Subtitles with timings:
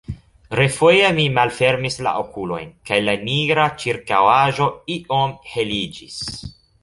[0.59, 6.19] Refoje mi malfermis la okulojn, kaj la nigra ĉirkaŭaĵo iom heliĝis.